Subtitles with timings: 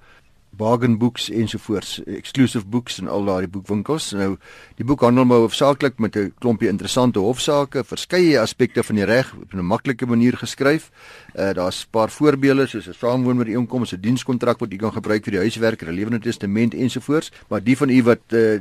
[0.51, 4.11] bargain books ensovoorts exclusive books en al daardie boekwinkels.
[4.13, 4.37] Nou
[4.77, 9.35] die boek handel maar hoofsaaklik met 'n klompie interessante hofsaake, verskeie aspekte van die reg
[9.35, 10.91] op 'n maklike manier geskryf.
[11.35, 15.33] Uh daar's 'n paar voorbeelde soos 'n saamwoonmooreenkoms, 'n dienskontrak wat jy kan gebruik vir
[15.33, 17.33] die huiswerk, 'n lewende testament ensovoorts.
[17.49, 18.61] Maar die van u wat uh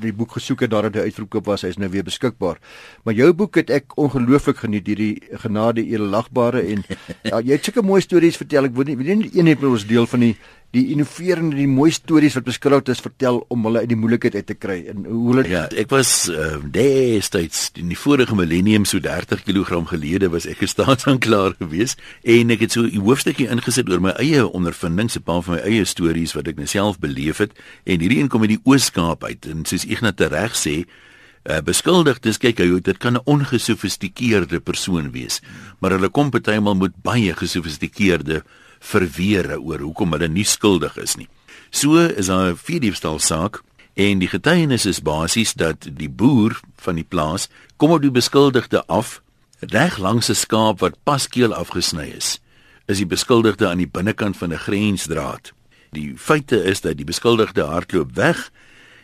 [0.00, 2.60] die boek gesoek het nadat hy uitverkoop was, hy's nou weer beskikbaar.
[3.04, 6.84] Maar jou boek het ek ongelooflik geniet, hierdie genade edelagbare en
[7.30, 8.70] ja, jy het sulke mooi stories vertel.
[8.70, 10.34] Ek wil nie, wil nie een net met ons deel van die
[10.72, 14.46] die innoverende die mooi stories wat beskryf is vertel om hulle uit die moeilikheid uit
[14.48, 19.02] te kry en hoe hulle Ja, ek was uh, destyds in die vorige millennium so
[19.04, 24.00] 30 kg gelede was ek gestaatsaanklaer geweest en ek het so 'n hoofstukkie ingesit oor
[24.00, 27.52] my eie ondervindings, 'n paar van my eie stories wat ek myself beleef het.
[27.84, 30.84] En hierdie een kom uit die Oos-Kaap uit en soos Ignas reg sê
[31.42, 35.42] Uh, beskuldigdes kyk hy dit kan 'n ongesofistikeerde persoon wees
[35.80, 38.44] maar hulle kom partymal met baie gesofistikeerde
[38.82, 41.28] verweer oor hoekom hulle nie skuldig is nie.
[41.70, 43.62] So is daar 'n vierdiefstal saak
[43.94, 48.86] en die getuienis is basies dat die boer van die plaas kom op die beskuldigde
[48.86, 49.22] af
[49.60, 52.40] reg langs 'n skaap wat paskeel afgesny is.
[52.86, 55.52] Is die beskuldigde aan die binnekant van 'n grensdraad.
[55.90, 58.50] Die feite is dat die beskuldigde hardloop weg.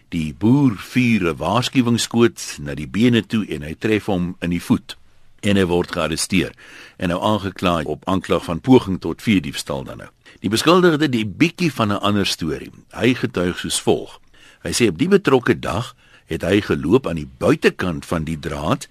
[0.09, 4.63] Die boer vuur 'n waarskuwingsskoot na die bene toe en hy tref hom in die
[4.63, 4.97] voet
[5.41, 6.55] en hy word gearresteer
[6.97, 10.11] en nou aangekla op aanklag van poging tot vierdiefstal dan nou.
[10.41, 12.71] Die beskuldigde 'n bietjie van 'n ander storie.
[12.91, 14.21] Hy getuig soos volg.
[14.63, 15.95] Hy sê op die betrokke dag
[16.27, 18.89] het hy geloop aan die buitekant van die draad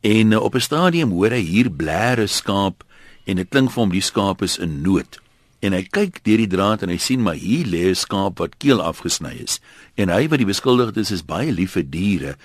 [0.00, 2.84] en op 'n stadium hoor hy hier blare skaap
[3.24, 5.20] en dit klink vir hom die skaap is in nood.
[5.60, 8.58] En hy kyk deur die draad en hy sien maar hier lê 'n skaap wat
[8.58, 9.60] keel afgesny is.
[9.96, 12.36] En hy wat die beskuldigde is, is baie lief vir diere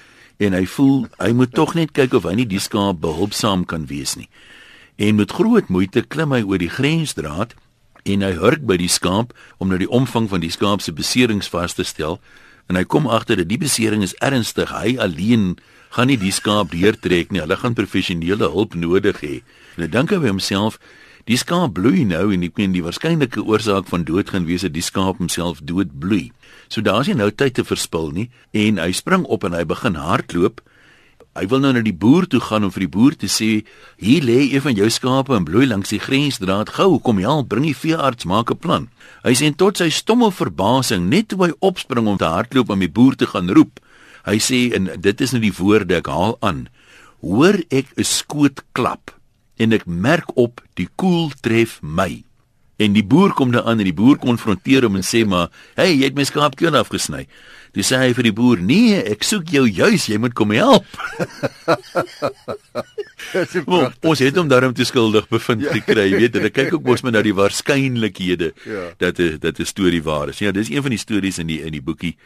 [0.41, 3.85] en hy voel hy moet tog net kyk of hy nie die skaap behulpsaam kan
[3.91, 4.29] wees nie.
[4.97, 7.53] En met groot moeite klim hy oor die grensdraad
[8.09, 11.51] en hy hurk by die skaap om nou die omvang van die skaap se beserings
[11.53, 12.17] vas te stel
[12.69, 14.73] en hy kom agter dat die besering is ernstig.
[14.73, 15.59] Hy alleen
[15.93, 17.43] gaan nie die skaap deurtrek nie.
[17.43, 19.41] Hulle gaan professionele hulp nodig hê.
[19.77, 20.79] Hy dink hy by homself
[21.29, 24.73] Die skaap bloei nou en ek meen die waarskynlike oorsaak van dood gaan wees dat
[24.73, 26.31] die skaap homself dood bloei.
[26.67, 29.99] So daar's nie nou tyd te verspil nie en hy spring op en hy begin
[30.01, 30.63] hardloop.
[31.37, 33.63] Hy wil nou na die boer toe gaan om vir die boer te sê:
[34.01, 36.73] "Hier lê een van jou skape en bloei langs die grensdraad.
[36.75, 38.89] Gou, kom help, bring die veearts, maak 'n plan."
[39.23, 42.89] Hy sê tot sy stomme verbasing, net toe hy opspring om te hardloop om die
[42.89, 43.79] boer te gaan roep.
[44.25, 46.67] Hy sê en dit is nou die woorde ek haal aan.
[47.21, 49.20] Hoor ek 'n skoot klap
[49.61, 52.23] en ek merk op die koel tref my.
[52.81, 55.93] En die boer kom daar aan en die boer konfronteer hom en sê maar, "Hey,
[55.93, 57.27] jy het my skaapkeel afgesny."
[57.73, 60.85] Dis sê hy vir die boer, "Nee, ek soek jou juis, jy moet kom help."
[63.65, 65.71] well, ons het hom daarom te skuldig bevind ja.
[65.71, 66.41] gekry, weet jy.
[66.41, 68.93] Ek kyk ook mos met nou die waarskynlikhede ja.
[68.97, 70.39] dat dit dat 'n storie waar is.
[70.39, 72.17] Ja, dis een van die stories in die in die boekie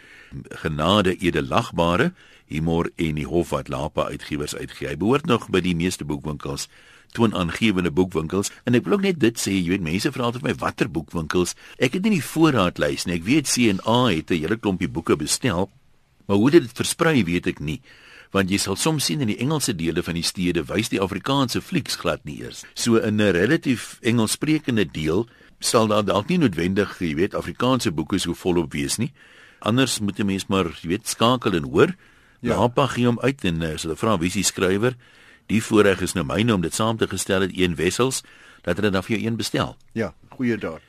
[0.50, 2.14] Genade edelagbare
[2.48, 4.88] humor en die hof wat Lapa uitgewers uitgee.
[4.88, 6.68] Hy behoort nog by die meeste boekwinkels
[7.14, 10.50] toonaangewende boekwinkels en ek wil ook net dit sê, jy weet mense vra altyd vir
[10.50, 11.56] my watter boekwinkels.
[11.80, 13.16] Ek het nie die voorraadlys nie.
[13.16, 15.70] Ek weet CNA het 'n hele klompie boeke bestel,
[16.28, 17.82] maar hoe dit versprei weet ek nie
[18.36, 21.62] want jy sal soms sien in die Engelse dele van die stede wys die Afrikaanse
[21.64, 22.66] flieks glad nie eers.
[22.76, 25.28] So in 'n relatief Engelssprekende deel
[25.60, 29.14] sal daar dalk nie noodwendig, jy weet, Afrikaanse boeke so volop wees nie.
[29.60, 31.96] Anders moet 'n mens maar, jy weet, skakel en hoor.
[32.42, 34.96] Ja, Lapa gee hom uit en uh, as hulle vra wie is die skrywer,
[35.52, 38.24] die voorreg is nou myne om dit saam te gestel het een wessels
[38.66, 39.76] dat hulle dan vir jou een bestel.
[39.94, 40.82] Ja, goeie daad.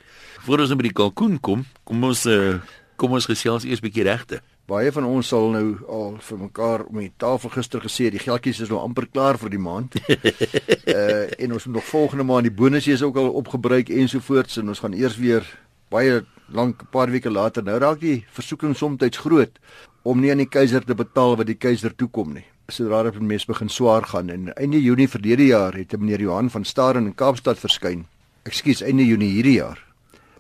[0.47, 2.59] Voordat ons by die kalkoen kom, kom ons uh,
[2.97, 4.41] kom ons gesels eers 'n bietjie regte.
[4.67, 8.61] Baie van ons sal nou al vir mekaar om die tafel gister gesê die geldjies
[8.61, 9.95] is nou amper klaar vir die maand.
[9.95, 14.69] uh en ons moet nog volgende maand die bonusse is ook al opgebruik ensovoorts en
[14.69, 15.45] ons gaan eers weer
[15.89, 19.59] baie lank 'n paar weke later nou raak die versoeking soms groot
[20.03, 22.45] om nie aan die keiser te betaal wat die keiser toekom nie.
[22.67, 26.65] Sodra dit mes begin swaar gaan en einde Junie verlede jaar het meneer Johan van
[26.67, 28.01] Staden in Kaapstad verskyn.
[28.43, 29.79] Ekskuus, einde Junie hierdie jaar.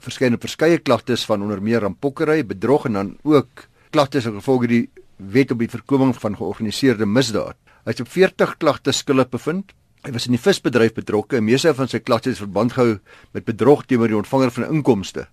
[0.03, 4.67] Verskyn op verskeie klagtes van onder meer rampokkery, bedrog en dan ook klagtes as gevolg
[4.67, 7.55] die wet op die voorkoming van georganiseerde misdaad.
[7.87, 9.71] Hy het op 40 klagtes skuldig bevind.
[10.03, 12.99] Hy was in die visbedryf betrokke en meeste van sy klagtes verband gehou
[13.39, 15.29] met bedrog teenoor die ontvanger van inkomste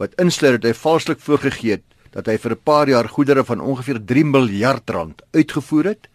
[0.00, 3.60] wat insluit dat hy valslik voorgegee het dat hy vir 'n paar jaar goedere van
[3.60, 6.08] ongeveer 3 miljard rand uitgevoer het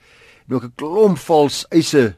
[0.47, 2.15] en ook 'n klomp vals eise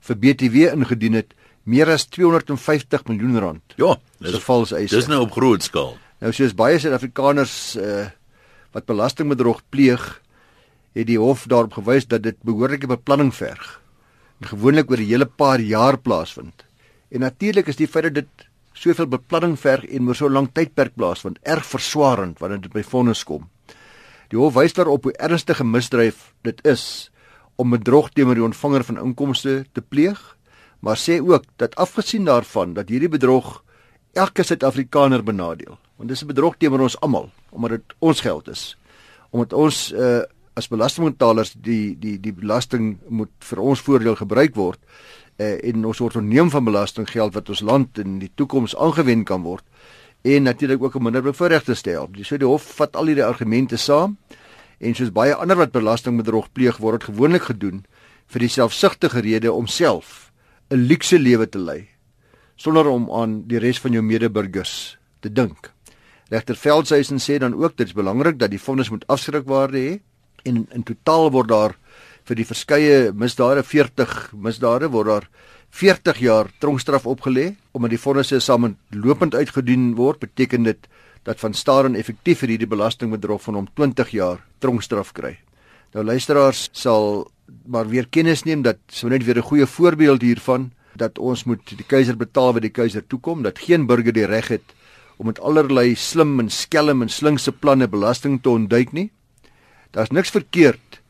[0.00, 3.62] vir BTW ingedien het meer as 250 miljoen rand.
[3.76, 4.94] Ja, dis vals eise.
[4.94, 5.96] Dis nou op groot skaal.
[6.20, 8.06] Nou soos baie Suid-Afrikaners uh
[8.72, 10.20] wat belastingbedrog pleeg,
[10.92, 13.80] het die hof daarop gewys dat dit behoorlike beplanning verg
[14.40, 16.64] en gewoonlik oor 'n hele paar jaar plaasvind.
[17.10, 20.48] En natuurlik is die feit dat dit soveel beplanning verg en oor so 'n lang
[20.52, 23.48] tydperk plaasvind erg verswaarend wanneer dit by vonnis kom.
[24.28, 27.10] Die hof wys daarop hoe ernstige misdryf dit is
[27.58, 30.18] om bedrog teenoor die ontvanger van inkomste te pleeg,
[30.80, 33.58] maar sê ook dat afgesien daarvan dat hierdie bedrog
[34.14, 38.76] elke Suid-Afrikaner benadeel, want dis 'n bedrog teenoor ons almal omdat dit ons geld is.
[39.30, 40.22] Omdat ons uh
[40.58, 44.80] as belastingbetalers die die die belasting moet vir ons voordeel gebruik word
[45.38, 49.42] uh en ons word onneem van belastinggeld wat ons land in die toekoms aangewend kan
[49.42, 49.64] word
[50.22, 52.08] en natuurlik ook om minder bevoorregte stel.
[52.22, 54.16] So die hof vat al hierdie argumente saam
[54.80, 57.84] en soos baie ander wat belastingbedrog pleeg word dit gewoonlik gedoen
[58.28, 60.32] vir die selfsugtige rede om self
[60.70, 61.88] 'n luukse lewe te lei
[62.56, 65.70] sonder om aan die res van jou medeburgers te dink.
[66.28, 70.00] Regter Veldhuisen sê dan ook dit is belangrik dat die vonnis moet afskrikwaarde hê
[70.44, 71.74] en in totaal word daar
[72.28, 75.28] vir die verskeie misdade 40 misdade word daar
[75.70, 80.88] 40 jaar tronkstraf opgelê omdat die vonnisse saamlopend uitgedien word beteken dit
[81.22, 85.38] dat van Staden effektief vir hierdie belastingbedrog van hom 20 jaar tronkstraf kry.
[85.94, 87.30] Nou luisteraars sal
[87.66, 91.62] maar weer kennis neem dat so net weer 'n goeie voorbeeld hiervan dat ons moet
[91.76, 94.74] die keiser betaal wat die keiser toekom dat geen burger die reg het
[95.16, 99.10] om met allerlei slim en skelm en slinkse planne belasting te ontduik nie.
[99.90, 101.00] Daar's niks verkeerd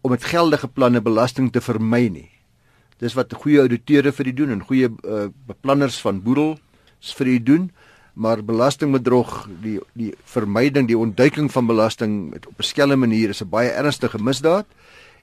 [0.00, 2.30] om met geldige planne belasting te vermy nie.
[3.02, 6.58] Dis wat goeie ouditeure vir u doen en goeie uh, beplanners van boedel
[7.18, 7.70] vir u doen,
[8.16, 13.42] maar belastingbedrog, die die vermyding, die ontduiking van belasting met op 'n skelm manier is
[13.42, 14.66] 'n baie ernstige misdaad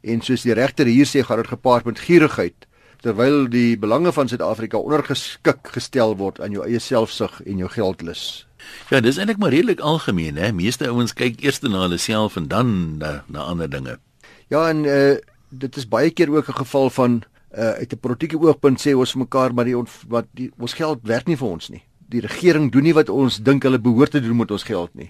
[0.02, 2.68] en soos die regter hier sê, gaan dit gepaard met gierigheid
[3.02, 8.48] terwyl die belange van Suid-Afrika ondergeskik gestel word aan jou eie selfsug en jou geldlus.
[8.90, 10.52] Ja, dis eintlik maar redelik algemeen, hè.
[10.52, 14.00] Meeste ouens kyk eers na hulle self en dan na, na ander dinge.
[14.48, 15.16] Ja, en uh
[15.54, 17.24] dit is baie keer ook 'n geval van
[17.58, 19.76] uh uit 'n politieke oogpunt sê ons mekaar maar die
[20.08, 21.84] wat die ons geld werk nie vir ons nie.
[22.14, 25.10] Die regering doen nie wat ons dink hulle behoort te doen met ons geld nie.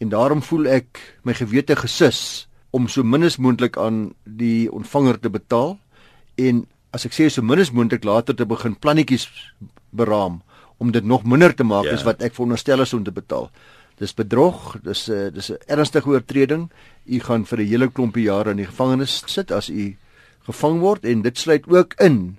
[0.00, 5.18] En daarom voel ek my gewete gesus om so min as moontlik aan die ontvanger
[5.20, 5.76] te betaal
[6.38, 9.26] en as ek sê so min as moontlik later te begin plannetjies
[9.90, 10.40] beraam
[10.78, 11.96] om dit nog minder te maak yeah.
[11.96, 12.12] as ja.
[12.12, 13.48] wat ek veronderstel is om te betaal.
[13.98, 16.70] Dis bedrog, dis 'n uh, dis 'n ernstige oortreding.
[17.06, 19.96] U gaan vir 'n hele klompie jare in die gevangenis sit as u
[20.46, 22.38] gevang word en dit sluit ook in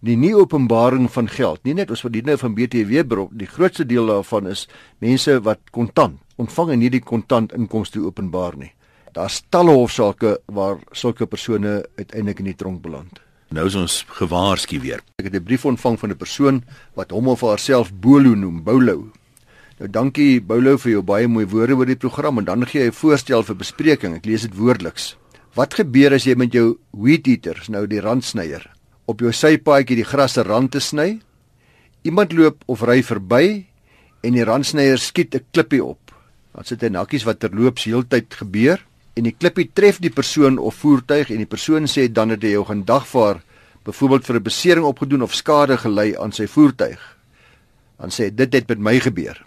[0.00, 1.64] die nie openbaring van geld.
[1.64, 4.66] Nie net ons verdien nou van BTW beroep, die grootste deel daarvan is
[4.98, 8.72] mense wat kontant ontvang en nie die kontant inkomste openbaar nie.
[9.16, 13.18] Daar's talle hofsaake waar sulke persone uiteindelik in die tronk beland.
[13.50, 15.00] Nou is ons gewaarsku weer.
[15.18, 16.64] Ek het 'n brief ontvang van 'n persoon
[16.94, 19.10] wat hom of haarself Bolo noem, Boulo.
[19.78, 22.88] Nou dankie Boulo vir jou baie mooi woorde oor die program en dan gee hy
[22.88, 24.14] 'n voorstel vir bespreking.
[24.14, 25.16] Ek lees dit woordeliks.
[25.54, 28.70] Wat gebeur as jy met jou weed eaters, nou die randsnyer,
[29.08, 31.16] op jou sypaadjie die grasse rand te sny?
[32.04, 33.64] Iemand loop of ry verby
[34.22, 36.12] en die randsnyer skiet 'n klippie op.
[36.54, 38.78] Dan sit hy nakkies wat terloops heeltyd gebeur
[39.16, 42.50] en die klippie tref die persoon of voertuig en die persoon sê dan dat hy
[42.54, 43.42] jou gaan dagvaar
[43.84, 47.00] byvoorbeeld vir 'n besering opgedoen of skade gelei aan sy voertuig.
[47.98, 49.44] Dan sê dit het met my gebeur.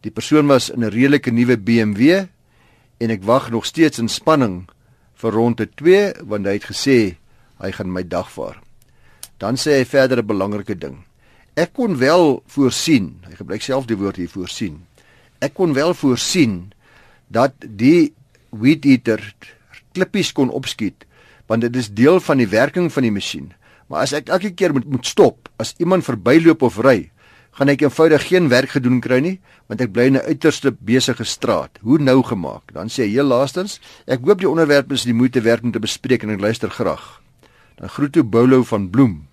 [0.00, 2.28] Die persoon was in 'n redelike nuwe BMW
[2.98, 4.68] en ek wag nog steeds in spanning
[5.14, 7.16] vir ronde 2 want hy het gesê
[7.58, 8.67] hy gaan my dagvaar.
[9.38, 11.04] Dan sê hy verder 'n belangrike ding.
[11.54, 14.86] Ek kon wel voorsien, hy gebruik self die woord hier voorsien.
[15.40, 16.72] Ek kon wel voorsien
[17.26, 18.14] dat die
[18.50, 19.34] weed eater
[19.92, 21.04] klippies kon opskiet
[21.48, 23.54] want dit is deel van die werking van die masjien.
[23.88, 27.10] Maar as ek elke keer moet moet stop as iemand verbyloop of ry,
[27.56, 31.24] gaan ek eenvoudig geen werk gedoen kry nie want ek bly in 'n uiterste besige
[31.24, 31.78] straat.
[31.80, 32.72] Hoe nou gemaak?
[32.72, 35.80] Dan sê hy heel laastens, ek hoop die onderwerp is die moeite werd om te
[35.80, 37.22] bespreek en ek luister graag.
[37.76, 39.27] Dan groet toe Boulo van Bloem.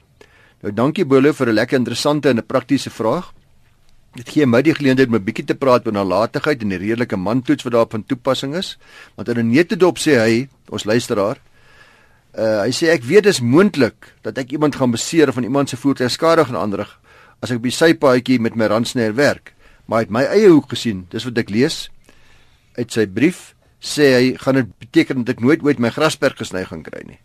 [0.66, 3.34] Nou dankie Boulo vir 'n lekker interessante en 'n praktiese vraag.
[4.16, 7.16] Dit gee my die geleentheid om 'n bietjie te praat oor nalatigheid en die redelike
[7.16, 8.78] mantoets wat daar van toepassing is.
[9.16, 11.38] Want in 'n netedop sê hy, ons luisteraar,
[12.38, 15.78] uh, hy sê ek weet dis moontlik dat ek iemand gaan beseer van iemand se
[15.78, 17.00] voertuig skade gaan aanrig
[17.42, 19.54] as ek op die sypaadjie met my randsneer werk.
[19.86, 21.92] Maar uit my eie hoek gesien, dis wat ek lees
[22.76, 26.66] uit sy brief, sê hy gaan dit beteken dat ek nooit ooit my grasperk gesny
[26.66, 27.20] gaan kry nie.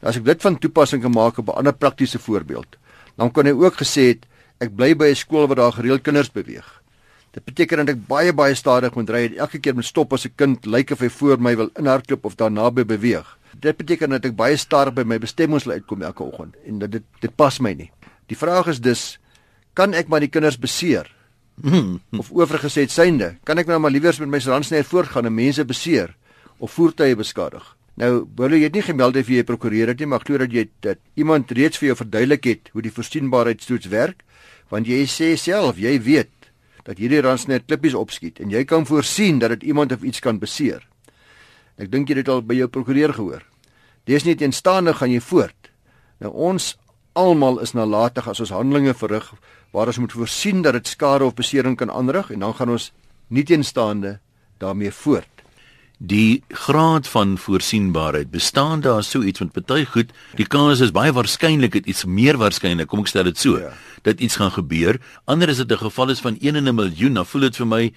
[0.00, 2.76] Nou as ek dit van toepassing kan maak op 'n ander praktiese voorbeeld,
[3.16, 4.26] dan kon hy ook gesê het
[4.60, 6.82] ek bly by 'n skool waar daar gereeld kinders beweeg.
[7.30, 10.24] Dit beteken dat ek baie baie stadig moet ry en elke keer moet stop as
[10.24, 13.38] 'n kind lyk of hy voor my wil inhardloop of daar naby beweeg.
[13.60, 16.90] Dit beteken dat ek baie stadig by my bestemming sal uitkom elke oggend en dat
[16.90, 17.90] dit dit pas my nie.
[18.26, 19.18] Die vraag is dus
[19.74, 21.16] kan ek maar die kinders beseer?
[22.20, 26.16] of oorgesê synde, kan ek nou maar liewers met my randsneer voortgaan en mense beseer
[26.58, 27.75] of voertuie beskadig?
[27.96, 30.66] Nou, Bolle, jy het nie gemeld of jy prokureer het nie, maar glo dat jy
[30.84, 34.20] dat iemand reeds vir jou verduidelik het hoe die voorsienbaarheidstoets werk,
[34.68, 36.50] want jy sê self jy weet
[36.84, 40.36] dat hierdie ransnet klippies opskiet en jy kan voorsien dat dit iemand of iets kan
[40.42, 40.84] beseer.
[41.80, 43.46] Ek dink jy het dit al by jou prokureur gehoor.
[44.06, 45.70] Dis nie teenstaande gaan jy voort.
[46.20, 46.74] Nou ons
[47.16, 49.32] almal is nalatig as ons handelinge verrig
[49.72, 52.90] waar ons moet voorsien dat dit skade of besering kan aanrig en dan gaan ons
[53.32, 54.18] nie teenstaande
[54.60, 55.35] daarmee voort
[55.96, 61.12] die graad van voorsienbaarheid bestaan daar so iets want baie goed die kans is baie
[61.12, 63.72] waarskynlik dit iets meer waarskynlik kom ek stel dit so ja.
[64.04, 67.14] dat iets gaan gebeur ander is dit 'n geval is van 1 in 'n miljoen
[67.14, 67.92] dan voel dit vir my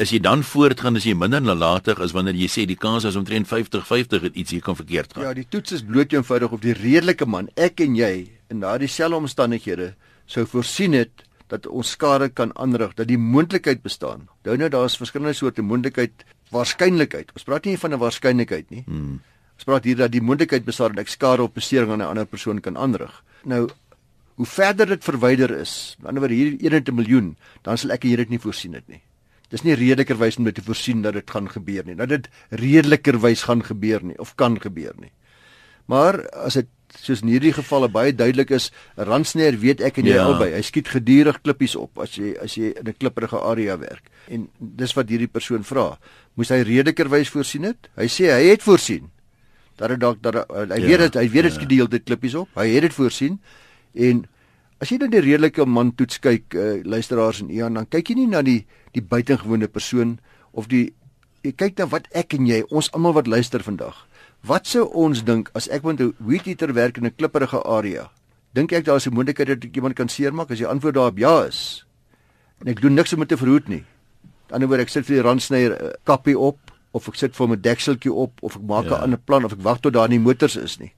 [0.00, 3.16] as jy dan voortgaan as jy minder nalatig is wanneer jy sê die kans is
[3.16, 6.50] omtrent 50 50 dat iets hier kan verkeerd gaan ja die toets is bloot eenvoudig
[6.50, 9.94] op die redelike man ek en jy in daardie selfde omstandighede
[10.26, 14.28] sou voorsien het dat ons skade kan aanrig dat die moontlikheid bestaan.
[14.46, 17.32] Nou nou daar's verskillende soorte moontlikheid waarskynlikheid.
[17.34, 18.84] Ons praat nie van 'n waarskynlikheid nie.
[18.86, 19.20] Hmm.
[19.54, 22.26] Ons praat hier dat die moontlikheid bestaan dat ek skade op besering aan 'n ander
[22.26, 23.22] persoon kan aanrig.
[23.44, 23.68] Nou
[24.34, 28.16] hoe verder dit verwyder is, aan die ander hier 1 miljoen, dan sal ek hier
[28.16, 29.00] dit nie voorsien het nie.
[29.52, 31.94] Dis nie redelikerwys om dit te voorsien dat dit gaan gebeur nie.
[31.94, 35.12] Dat dit redelikerwys gaan gebeur nie of kan gebeur nie.
[35.86, 36.70] Maar as dit
[37.02, 40.24] soos in hierdie gevalle baie duidelik is, 'n randsneer weet ek en jy ja.
[40.24, 44.10] albei, hy skiet gedurig klippies op as jy as jy in 'n klipprige area werk.
[44.28, 45.98] En dis wat hierdie persoon vra.
[46.34, 47.90] Moes hy redelikerwys voorsien het?
[47.98, 49.10] Hy sê hy het voorsien.
[49.78, 51.58] Dat hy dalk dat hy ja, weet dit, hy weet dit ja.
[51.58, 52.50] skiet die hele tyd klippies op.
[52.58, 53.38] Hy het dit voorsien.
[53.94, 54.24] En
[54.82, 58.18] as jy dan die redelike man toets kyk, uh, luisteraars en Ian, dan kyk jy
[58.22, 58.64] nie na die
[58.94, 60.18] die buitengewone persoon
[60.54, 60.92] of die
[61.44, 64.04] jy kyk dan wat ek en jy, ons almal wat luister vandag.
[64.44, 68.10] Wat sou ons dink as ek moet 'n weed eater werk in 'n klipprige area?
[68.54, 71.18] Dink ek daar is 'n moontlikheid dat ek iemand kan seermaak as die antwoord daarop
[71.18, 71.86] ja is?
[72.60, 73.84] En ek doen niks om dit te verhoed nie.
[74.50, 76.58] Aan die ander wyse ek sit vir die randsnyer uh, kappie op
[76.94, 79.02] of ek sit vir my dekseltjie op of ek maak 'n ja.
[79.02, 80.92] ander plan of ek wag tot daar nie motors is nie.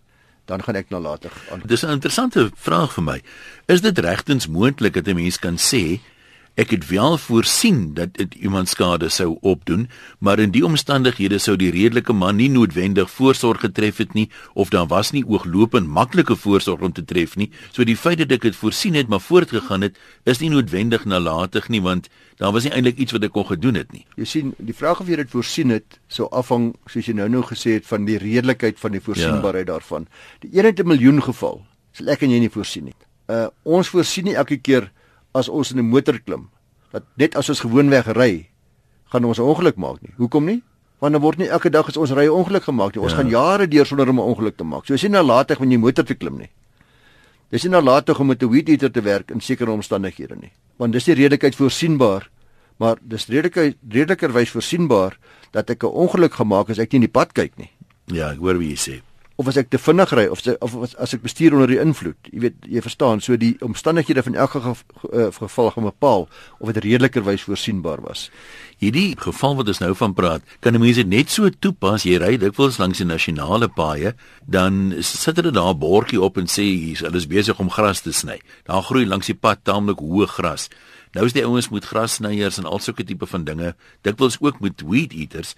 [0.47, 1.63] Dan gaan ek nalatig aan.
[1.67, 3.23] Dis 'n interessante vraag vir my.
[3.67, 6.01] Is dit regtens moontlik dat 'n mens kan sê
[6.57, 11.53] Ek het wel voorsien dat dit iemand skade sou opdoen, maar in die omstandighede sou
[11.61, 16.37] die redelike man nie noodwendig voorsorg getref het nie of daar was nie ooglopend maklike
[16.37, 17.51] voorsorg om te tref nie.
[17.77, 21.69] So die feit dat ek dit voorsien het maar voortgegaan het, is nie noodwendig nalatig
[21.69, 22.09] nie want
[22.41, 24.07] daar was nie eintlik iets wat ek kon gedoen het nie.
[24.17, 27.77] Jy sien, die vraag of jy dit voorsien het, sou afhang soos jy nou-nou gesê
[27.77, 29.75] het van die redelikheid van die voorsienbaarheid ja.
[29.75, 30.09] daarvan.
[30.41, 33.01] Die 1 in 'n miljoen geval sal ek en jy nie voorsien nie.
[33.29, 34.89] Uh ons voorsien nie elke keer
[35.37, 36.49] as ons in 'n motor klim
[36.93, 38.49] dat net as ons gewoonweg ry
[39.13, 40.13] gaan ons 'n ongeluk maak nie.
[40.17, 40.63] Hoekom nie?
[40.99, 43.03] Want dan word nie elke dag as ons ry 'n ongeluk gemaak nie.
[43.03, 43.19] Ons ja.
[43.19, 44.87] gaan jare deur sonder om 'n ongeluk te maak.
[44.87, 46.51] So is nie nalatig wanneer jy motor te klim nie.
[47.51, 50.53] Dis nie nalatig om met 'n weed eater te werk in sekere omstandighede nie.
[50.77, 52.29] Want dis die redelikheid voorsienbaar,
[52.79, 55.19] maar dis redelikheid redelikerwys voorsienbaar
[55.53, 57.71] dat ek 'n ongeluk gemaak as ek nie in die pad kyk nie.
[58.07, 59.03] Ja, ek hoor wie jy sê.
[59.37, 62.17] Of as ek te vinnig ry of, of as ek bestuur onder die invloed.
[62.33, 66.25] Jy weet, jy verstaan, so die omstandighede van elke geval, geval gaan bepaal
[66.59, 68.31] of dit redelikerwys voorsienbaar was.
[68.81, 72.05] Hierdie geval wat ons nou van praat, kan 'n mens dit net so toepas.
[72.05, 74.15] Jy ry dikwels langs die nasionale paaie,
[74.47, 78.01] dan sit hulle daar 'n bordjie op en sê hier's hulle is besig om gras
[78.01, 78.41] te sny.
[78.65, 80.69] Daar groei langs die pad taamlik hoë gras.
[81.13, 84.83] Nou is die ouens met grassnyers en al sulke tipe van dinge, dikwels ook met
[84.85, 85.55] weed eaters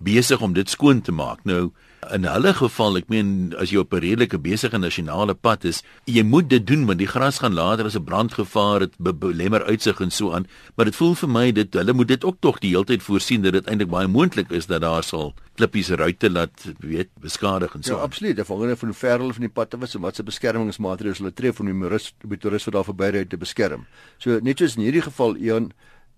[0.00, 1.44] besig om dit skoon te maak.
[1.44, 1.70] Nou
[2.08, 6.22] in hulle geval, ek meen as jy op 'n redelike besige nasionale pad is, jy
[6.22, 10.10] moet dit doen want die gras gaan later as 'n brandgevaar, dit belemmer uitsig en
[10.10, 12.84] so aan, maar dit voel vir my dit hulle moet dit ook tog die hele
[12.84, 17.08] tyd voorsien dat dit eintlik baie moontlik is dat daar sal klippies ruitte laat weet
[17.20, 17.96] beskadig en so.
[17.96, 18.40] Ja, absoluut.
[18.40, 21.32] Afhangende van hoe ver hulle van die pad af is en wat se beskermingsmaatreëls hulle
[21.32, 23.86] tref om die toerist, die toerist wat daar verbyry te beskerm.
[24.18, 25.72] So net soos in hierdie geval, Ian,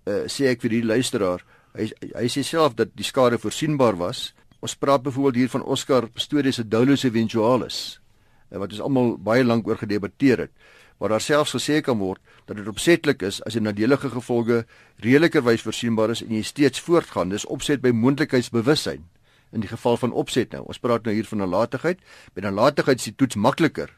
[0.06, 1.42] uh, sê ek vir die luisteraar,
[1.76, 4.32] hy hy sê self dat die skade voorsienbaar was.
[4.62, 7.98] Ons praat byvoorbeeld hier van Oscar Pistorius se Dolus Eventualis
[8.50, 10.52] eh, wat ons almal baie lank oor gedebatteer het
[11.02, 14.66] waar daar selfs gesê kan word dat dit opsetlik is as 'n nadelige gevolge
[15.02, 17.28] redelikerwys voorsienbaar is en jy steeds voortgaan.
[17.28, 19.02] Dis opset by moontlikheidsbewussyn
[19.52, 20.62] in die geval van opset nou.
[20.66, 21.98] Ons praat nou hier van nalatigheid
[22.34, 23.90] by nalatigheid is die toets makliker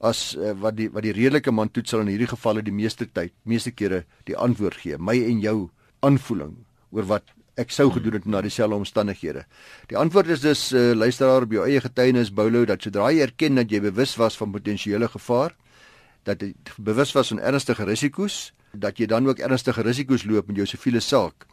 [0.00, 3.06] as uh, wat die wat die redelike man toets sal in hierdie gevalle die meeste
[3.06, 4.98] tyd meeste kere die antwoord gee.
[4.98, 6.56] My en jou aanvoeling
[6.90, 7.30] oor wat
[7.60, 9.44] ek sou gedoen het na dieselfde omstandighede.
[9.90, 13.58] Die antwoord is dus uh, luisteraar op jou eie getuienis Boulo dat sodra jy erken
[13.60, 15.56] dat jy bewus was van potensiële gevaar,
[16.24, 20.62] dat jy bewus was van ernstige risiko's, dat jy dan ook ernstige risiko's loop met
[20.62, 21.48] jou siviele saak.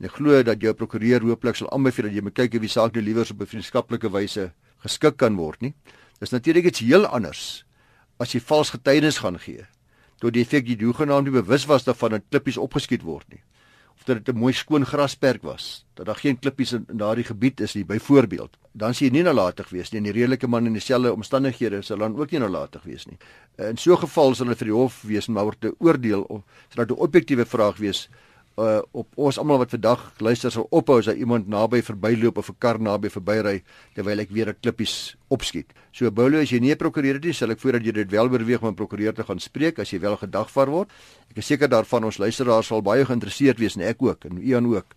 [0.00, 2.72] En ek glo dat jou prokureur hooplik sal aanbeveel dat jy moet kyk of die
[2.72, 5.74] saak nou liewer op 'n vriendskaplike wyse geskik kan word nie.
[6.18, 7.64] Dis natuurlik iets heel anders
[8.22, 9.64] as jy vals getuienis gaan gee
[10.22, 13.42] tot die effek jy hoegenaamd nie bewus was daarvan dat klippies opgeskiet word nie
[13.96, 17.24] of dat dit 'n mooi skoon grasperk was, dat daar geen klippies in, in daardie
[17.24, 18.56] gebied is nie byvoorbeeld.
[18.72, 21.98] Dan sien jy nie nalatig wees nie en die redelike man in dieselfde omstandighede sal
[21.98, 23.18] dan ook nie nalatig wees nie.
[23.58, 26.42] In so 'n geval sal hulle vir die hof wees om oor te oordeel of
[26.68, 28.08] sodat 'n objektiewe vraag wees
[28.58, 32.58] uh, op ons almal wat vandag luister sal ophou as iemand naby verbyloop of 'n
[32.58, 33.62] kar naby verbyry
[33.94, 35.72] terwyl ek weer 'n klippies opskiet.
[35.92, 38.62] So Boulo as jy nie prokureur het nie, sal ek voordat jy dit wel oorweeg
[38.62, 40.90] om 'n prokureur te gaan spreek as jy wel gedagvaar word.
[41.30, 44.66] Ek is seker daarvan ons luisteraars sal baie geïnteresseerd wees en ek ook en Ian
[44.66, 44.94] ook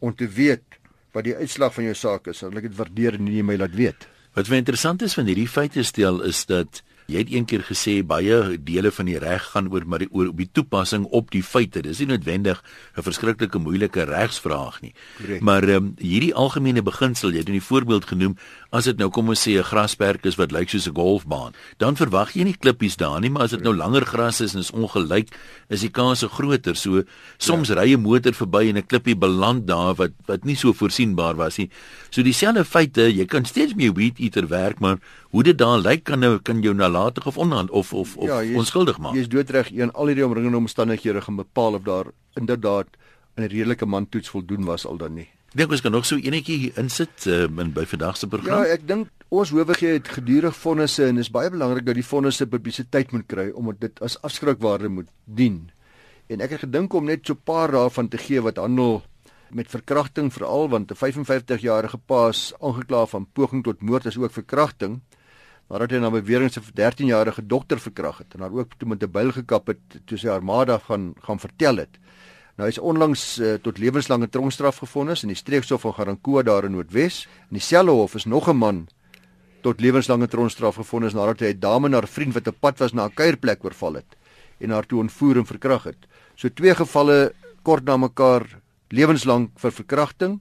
[0.00, 0.64] om te weet
[1.12, 2.38] wat die uitslag van jou saak is.
[2.38, 4.08] Sal ek dit waardeer en nie my laat weet.
[4.34, 8.58] Wat vir interessant is van hierdie feite stel is dat Jy het eendag gesê baie
[8.60, 11.80] dele van die reg gaan oor maar die oor op die toepassing op die feite.
[11.80, 12.60] Dis nie noodwendig
[12.98, 14.92] 'n verskriklike moeilike regsvraag nie.
[15.16, 15.40] Correct.
[15.40, 18.36] Maar ehm um, hierdie algemene beginsel, jy het 'n voorbeeld genoem,
[18.70, 21.96] as dit nou kom ons sê 'n grasperk is wat lyk soos 'n golfbaan, dan
[21.96, 24.70] verwag jy nie klippies daar nie, maar as dit nou langer gras is en is
[24.70, 25.28] ongelyk,
[25.70, 26.76] is die kans groter.
[26.76, 27.04] So
[27.38, 27.74] soms ja.
[27.74, 31.56] ry 'n motor verby en 'n klippie beland daar wat wat nie so voorsienbaar was
[31.56, 31.70] nie.
[32.10, 34.98] So dieselfde feite, jy kan steeds mee weed eater werk, maar
[35.30, 38.40] hoe dit daar lyk kan nou kan jou nalatig of onhand of of of ja,
[38.56, 39.14] onskuldig maak.
[39.14, 42.86] Jy is doodreg, een al hierdie omringende omstandighede gaan bepaal of daar inderdaad
[43.36, 45.28] 'n redelike man toets voldoen was al dan nie.
[45.48, 48.64] Ek dink ons kan nog so enetjie insit uh, in by vandag se program.
[48.64, 52.46] Ja, ek dink ons hoewigheid het gedurig vonnisse en is baie belangrik dat die vonnisse
[52.46, 55.70] publisiteit moet kry omdat dit as afskrikwaarde moet dien.
[56.28, 59.02] En ek het gedink om net so 'n paar daarvan te gee wat handel
[59.50, 64.32] met verkrachting veral want 'n 55-jarige pa is aangekla van poging tot moord is ook
[64.32, 65.00] verkrachting
[65.68, 69.10] nadat hy na bewering sy 13-jarige dogter verkrag het en haar ook toe met 'n
[69.12, 71.98] byl gekap het toe sy armada gaan gaan vertel het.
[72.56, 76.64] Nou hy is onlangs uh, tot lewenslange tronkstraf gevonnis in die streekshof van Garankuwa daar
[76.64, 77.28] in Noordwes.
[77.50, 78.88] In dieselfde hof is nog 'n man
[79.62, 82.92] tot lewenslange tronkstraf gevonnis nadat hy 'n dame na haar vriend wat op pad was
[82.92, 84.16] na 'n kuierplek oorval het
[84.58, 86.06] en haar toe ontvoer en verkrag het.
[86.34, 88.42] So twee gevalle kort na mekaar
[88.88, 90.40] lewenslang vir verkrachting.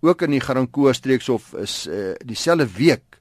[0.00, 3.15] Ook in die Garankuwa streekshof is uh, dieselfde week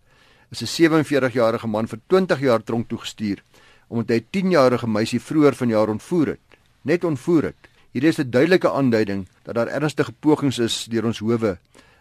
[0.62, 3.44] is 'n 47-jarige man vir 20 jaar tronk toegestuur
[3.88, 6.48] omdat hy 'n 10-jarige meisie vroeër vanjaar ontvoer het.
[6.82, 7.70] Net ontvoer het.
[7.92, 11.58] Hier is 'n duidelike aanduiding dat daar ernstige pogings is deur ons howe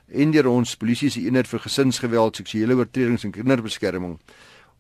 [0.08, 4.18] en deur ons polisie se eenheid vir gesinsgeweld, seksuele oortredings en kinderbeskerming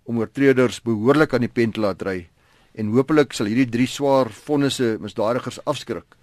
[0.04, 2.28] om oortreders behoorlik aan die pen te laat ry
[2.74, 6.16] en hopelik sal hierdie drie swaar vonnisse misdadigers afskrik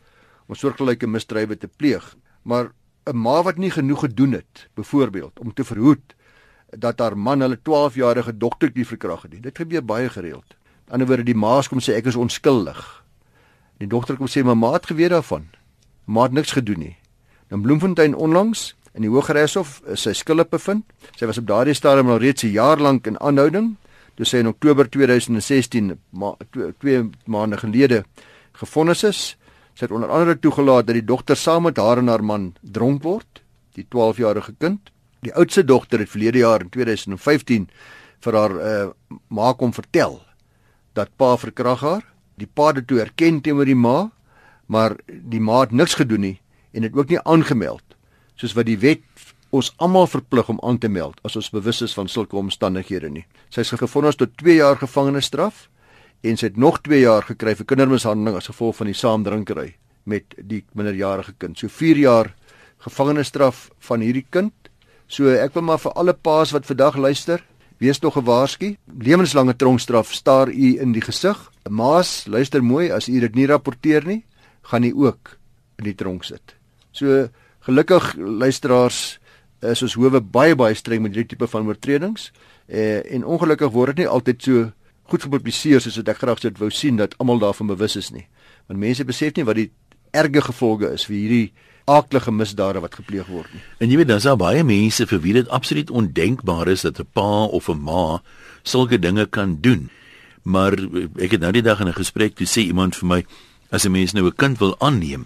[0.48, 2.16] om soortgelyke misdrywe te pleeg.
[2.44, 2.72] Maar
[3.06, 6.16] 'n ma wat nie genoeg gedoen het, byvoorbeeld om te verhoed
[6.78, 9.44] dat haar man hulle 12-jarige dogtertjie verkrag het.
[9.44, 10.56] Dit gebeur baie gereeld.
[10.92, 12.80] Aan die ander wyse die ma kom sê ek is onskuldig.
[13.80, 15.50] Die dogter kom sê my ma het geweet daarvan.
[16.06, 16.96] Ma het niks gedoen nie.
[17.52, 20.84] In Bloemfontein onlangs in die Hooggeregshof is sy skuldig bevind.
[21.16, 23.76] Sy was op daardie stadium al reeds 'n jaar lank in aanhouding.
[24.16, 28.04] Toe sy in Oktober 2016, ma, twee, twee maande gelede,
[28.52, 29.38] gefonnis is.
[29.74, 33.04] Sy het onder andere toegelaat dat die dogter saam met haar en haar man dronk
[33.04, 33.42] word,
[33.74, 37.70] die 12-jarige kind Die oudste dogter het verlede jaar in 2015
[38.22, 38.88] vir haar uh,
[39.30, 40.20] ma kom vertel
[40.98, 42.06] dat pa verkrag haar.
[42.38, 44.12] Die pa het toe erken teenoor die ma,
[44.66, 46.38] maar die ma het niks gedoen nie
[46.72, 47.84] en het ook nie aangemeld
[48.40, 49.04] soos wat die wet
[49.52, 53.26] ons almal verplig om aan te meld as ons bewus is van sulke omstandighede nie.
[53.52, 55.68] Sy is gevonnis tot 2 jaar gevangenisstraf
[56.24, 59.68] en sy het nog 2 jaar gekry vir kindermishandeling as gevolg van die saamdrinkery
[60.10, 61.60] met die minderjarige kind.
[61.60, 62.32] So 4 jaar
[62.82, 64.56] gevangenisstraf van hierdie kind.
[65.12, 67.42] So ek wil maar vir alle paas wat vandag luister,
[67.84, 68.78] wees nog gewaarsku.
[68.96, 71.36] Lewenslange tronkstraf staar u in die gesig.
[71.68, 74.22] Maas, luister mooi, as u dit nie rapporteer nie,
[74.72, 75.34] gaan u ook
[75.82, 76.56] in die tronk sit.
[76.96, 77.28] So
[77.68, 79.20] gelukkig luisteraars
[79.60, 82.30] is ons howe baie baie streng met hierdie tipe van oortredings.
[82.72, 84.72] Eh en ongelukkig word dit nie altyd so
[85.12, 88.30] goed gepubliseer soos wat ek graag sou wou sien dat almal daarvan bewus is nie.
[88.68, 89.72] Want mense besef nie wat die
[90.16, 91.52] erge gevolge is vir hierdie
[91.86, 93.62] aaklige misdade wat gepleeg word nie.
[93.80, 97.08] En jy weet daar's al baie mense vir wie dit absoluut ondenkbaar is dat 'n
[97.14, 98.22] pa of 'n ma
[98.64, 99.90] sulke dinge kan doen.
[100.44, 100.74] Maar
[101.18, 103.26] ek het nou die dag in 'n gesprek toe sê iemand vir my
[103.72, 105.26] as 'n mens nou 'n kind wil aanneem,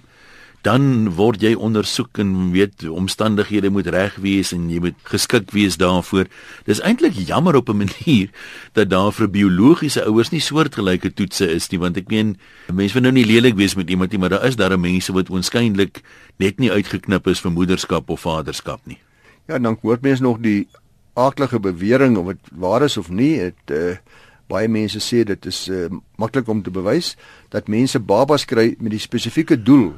[0.65, 5.77] dan word jy ondersoek en weet omstandighede moet reg wees en jy moet geskik wees
[5.77, 6.25] daarvoor.
[6.65, 8.29] Dis eintlik jammer op 'n manier
[8.73, 12.37] dat daar vir biologiese ouers nie soortgelyke toetse is nie want ek meen
[12.73, 15.27] mense wil nou nie lelik wees met iemand nie, maar daar is daar mense wat
[15.27, 16.01] waarskynlik
[16.37, 18.97] net nie uitgeknip is vir moederskap of vaderskap nie.
[19.47, 20.67] Ja, dan hoor mense nog die
[21.13, 23.37] aardige bewering of dit waar is of nie.
[23.37, 23.97] Dit uh,
[24.47, 27.15] baie mense sê dit is uh, maklik om te bewys
[27.49, 29.93] dat mense babas kry met die spesifieke doel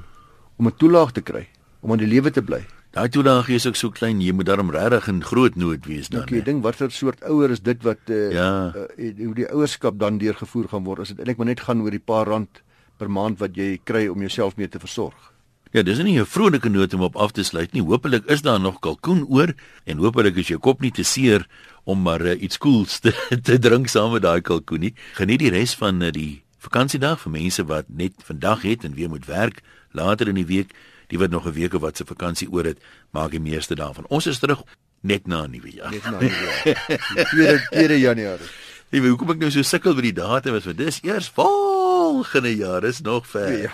[0.58, 1.48] om 'n toelaag te kry
[1.80, 2.66] om aan die lewe te bly.
[2.92, 6.24] Daai toelaag is ook so klein, jy moet daarom regtig in groot nood wees dan.
[6.24, 8.74] Ek okay, dink watter soort ouer is dit wat uh, ja.
[8.74, 11.00] uh, hoe die ouerskap dan deurgevoer gaan word.
[11.00, 12.64] As dit eintlik maar net gaan oor die paar rand
[12.98, 15.34] per maand wat jy kry om jouself mee te versorg.
[15.76, 17.84] Ja, dis nie 'n vrolike noot om op af te sluit nie.
[17.84, 19.54] Hoopelik is daar nog kalkoen oor
[19.86, 21.46] en hoopelik is jou kop nie te seer
[21.84, 23.14] om maar uh, iets koels te,
[23.48, 24.94] te drink saam met daai kalkoen nie.
[25.14, 29.10] Geniet die res van uh, die vakansiedag vir mense wat net vandag het en weer
[29.10, 29.62] moet werk
[29.98, 30.76] later in die week,
[31.12, 32.80] die wat nog 'n week of wat se vakansie oor het,
[33.12, 34.06] maak die meeste daarvan.
[34.08, 34.64] Ons is terug
[35.02, 35.92] net na nuwe jaar.
[35.92, 37.28] Net na nuwe jaar.
[37.72, 38.50] 2 2 Januarie.
[38.90, 42.86] Weet hoekom ek nou so sukkel met die datum is, want dis eers volgende jaar
[42.88, 43.68] is nog ver.
[43.68, 43.74] Ja.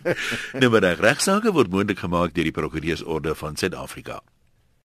[0.60, 4.20] nou maar regsaake word moontlik gemaak deur die prokureursorde van Suid-Afrika.